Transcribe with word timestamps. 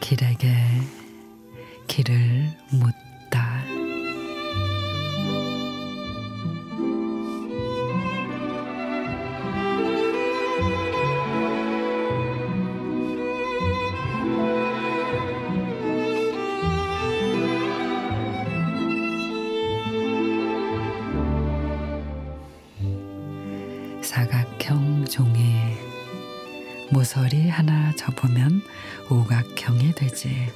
길에게 0.00 0.48
길을 1.86 2.50
묻 2.70 3.07
사각형 24.08 25.04
종이 25.04 25.76
모서리 26.90 27.50
하나 27.50 27.92
접으면 27.94 28.62
오각형이 29.10 29.92
되지. 29.92 30.50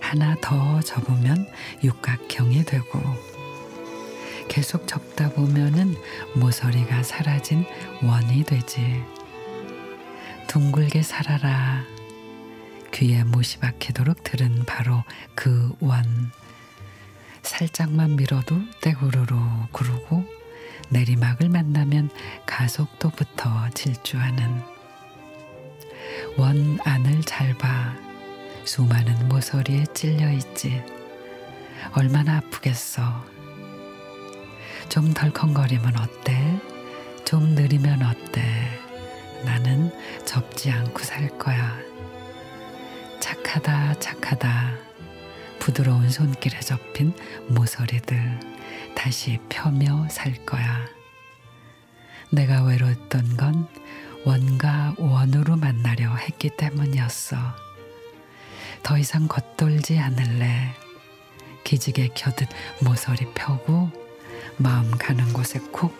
하나 0.00 0.36
더 0.40 0.80
접으면 0.80 1.48
육각형이 1.82 2.64
되고 2.64 3.00
계속 4.46 4.86
접다 4.86 5.30
보면은 5.30 5.96
모서리가 6.36 7.02
사라진 7.02 7.66
원이 8.04 8.44
되지. 8.44 9.02
둥글게 10.46 11.02
살아라. 11.02 11.82
귀에 12.94 13.24
못이 13.24 13.58
박히도록 13.58 14.22
들은 14.22 14.64
바로 14.64 15.02
그 15.34 15.72
원. 15.80 16.30
살짝만 17.42 18.14
밀어도 18.14 18.60
떼구르르 18.80 19.34
구르고 19.72 20.37
내리막을 20.90 21.48
만나면 21.48 22.10
가속도부터 22.46 23.70
질주하는 23.74 24.62
원 26.36 26.78
안을 26.84 27.22
잘 27.22 27.54
봐. 27.54 27.94
수많은 28.64 29.28
모서리에 29.28 29.84
찔려 29.94 30.30
있지. 30.32 30.82
얼마나 31.94 32.38
아프겠어. 32.38 33.24
좀 34.88 35.12
덜컹거리면 35.12 35.96
어때? 35.98 36.60
좀 37.24 37.54
느리면 37.54 38.02
어때? 38.02 38.42
나는 39.44 39.92
접지 40.24 40.70
않고 40.70 41.02
살 41.02 41.28
거야. 41.38 41.78
착하다, 43.20 43.98
착하다. 43.98 44.87
부드러운 45.68 46.08
손길에 46.08 46.60
접힌 46.60 47.12
모서리들 47.48 48.40
다시 48.94 49.38
펴며 49.50 50.08
살 50.08 50.32
거야. 50.46 50.86
내가 52.32 52.62
외로웠던 52.64 53.36
건 53.36 53.68
원과 54.24 54.94
원으로 54.96 55.56
만나려 55.56 56.14
했기 56.14 56.48
때문이었어. 56.48 57.36
더 58.82 58.96
이상 58.96 59.28
겉돌지 59.28 59.98
않을래. 59.98 60.72
기지개 61.64 62.12
켜듯 62.14 62.48
모서리 62.82 63.26
펴고 63.34 63.90
마음 64.56 64.90
가는 64.92 65.30
곳에 65.34 65.58
콕 65.70 65.92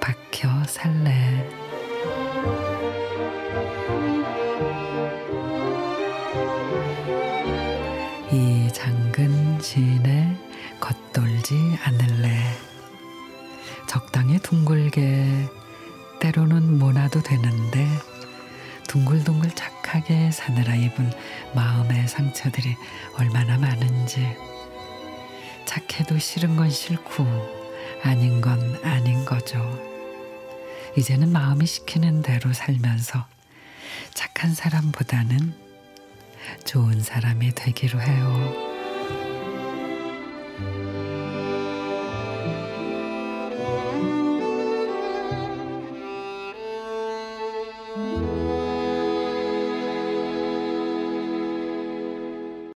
박혀 0.00 0.64
살래. 0.64 1.46
이 8.32 8.72
장근 8.72 9.60
시인의 9.60 10.36
겉돌지 10.78 11.76
않을래. 11.82 12.40
적당히 13.88 14.38
둥글게 14.38 15.48
때로는 16.20 16.78
모나도 16.78 17.24
되는데 17.24 17.88
둥글둥글 18.86 19.50
착하게 19.56 20.30
사느라 20.30 20.76
입은 20.76 21.10
마음의 21.56 22.06
상처들이 22.06 22.76
얼마나 23.18 23.58
많은지 23.58 24.36
착해도 25.66 26.18
싫은 26.20 26.54
건 26.54 26.70
싫고 26.70 27.26
아닌 28.04 28.40
건 28.40 28.78
아닌 28.84 29.24
거죠. 29.24 29.58
이제는 30.96 31.32
마음이 31.32 31.66
시키는 31.66 32.22
대로 32.22 32.52
살면서 32.52 33.26
착한 34.14 34.54
사람보다는 34.54 35.69
좋은 36.64 37.00
사람이 37.00 37.52
되기로 37.54 38.00
해요. 38.00 38.79